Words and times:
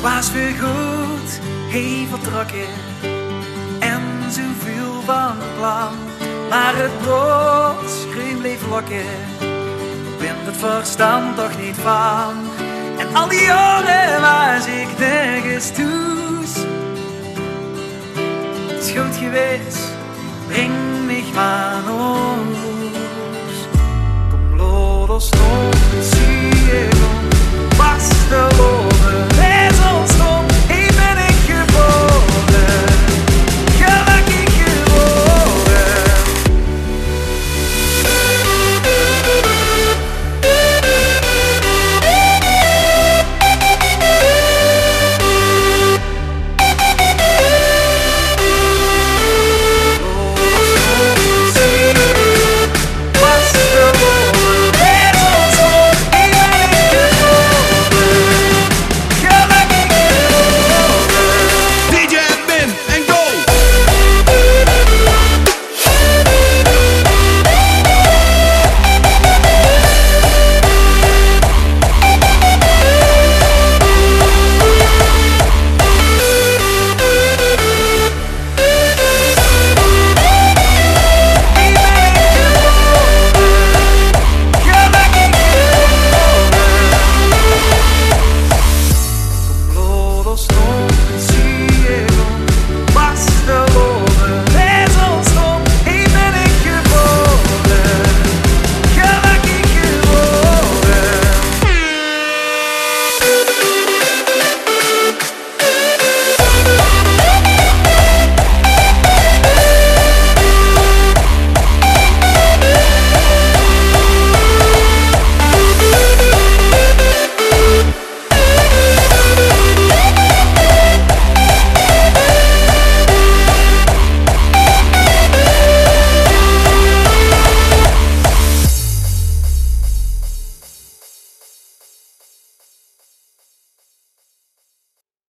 te 0.00 0.54
goed, 0.60 1.40
heeft 1.68 2.08
vertrokken 2.10 2.68
en 3.78 4.02
zoveel 4.30 5.02
van 5.04 5.36
plan. 5.58 5.92
Maar 6.48 6.74
het 6.76 7.90
screen 7.90 8.38
bleef 8.38 8.68
lokken, 8.68 9.04
Ben 10.18 10.36
het 10.44 10.56
verstand 10.56 11.36
toch 11.36 11.58
niet 11.58 11.76
van. 11.76 12.34
En 12.98 13.14
al 13.14 13.28
die 13.28 13.42
jaren 13.42 14.20
was 14.20 14.66
ik 14.66 14.98
nergens 14.98 15.70
toes. 15.70 16.64
Het 18.66 18.84
is 18.84 18.90
goed 18.90 19.16
geweest, 19.16 19.84
breng 20.46 21.06
mich 21.06 21.34
maar 21.34 21.82
omhoog. 21.88 22.69